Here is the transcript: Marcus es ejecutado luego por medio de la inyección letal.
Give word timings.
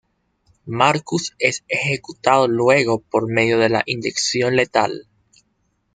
Marcus 0.65 1.35
es 1.37 1.63
ejecutado 1.67 2.47
luego 2.47 3.01
por 3.01 3.31
medio 3.31 3.59
de 3.59 3.69
la 3.69 3.83
inyección 3.85 4.55
letal. 4.55 5.07